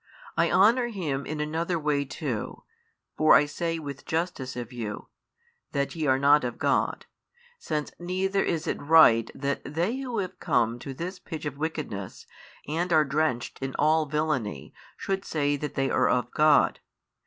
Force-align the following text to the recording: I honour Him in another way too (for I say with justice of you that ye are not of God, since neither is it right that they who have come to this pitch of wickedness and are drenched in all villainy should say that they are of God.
I 0.35 0.49
honour 0.49 0.87
Him 0.87 1.27
in 1.27 1.39
another 1.39 1.77
way 1.77 2.05
too 2.05 2.63
(for 3.15 3.35
I 3.35 3.45
say 3.45 3.77
with 3.77 4.03
justice 4.03 4.55
of 4.55 4.73
you 4.73 5.09
that 5.73 5.95
ye 5.95 6.07
are 6.07 6.17
not 6.17 6.43
of 6.43 6.57
God, 6.57 7.05
since 7.59 7.91
neither 7.99 8.43
is 8.43 8.65
it 8.65 8.81
right 8.81 9.29
that 9.35 9.63
they 9.63 9.97
who 9.99 10.17
have 10.17 10.39
come 10.39 10.79
to 10.79 10.95
this 10.95 11.19
pitch 11.19 11.45
of 11.45 11.59
wickedness 11.59 12.25
and 12.67 12.91
are 12.91 13.05
drenched 13.05 13.59
in 13.59 13.75
all 13.77 14.07
villainy 14.07 14.73
should 14.97 15.23
say 15.23 15.55
that 15.55 15.75
they 15.75 15.91
are 15.91 16.09
of 16.09 16.31
God. 16.31 16.79